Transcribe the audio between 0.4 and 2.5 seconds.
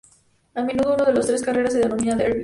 A menudo, una de las tres carreras se denomina "Derby".